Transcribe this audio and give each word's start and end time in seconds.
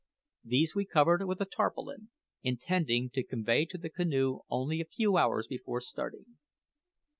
These 0.43 0.73
we 0.73 0.85
covered 0.87 1.23
with 1.27 1.41
a 1.41 1.45
tarpaulin, 1.45 2.09
intending 2.41 3.11
to 3.11 3.23
convey 3.23 3.65
them 3.65 3.67
to 3.73 3.77
the 3.77 3.89
canoe 3.91 4.39
only 4.49 4.81
a 4.81 4.85
few 4.85 5.15
hours 5.15 5.45
before 5.45 5.79
starting. 5.79 6.39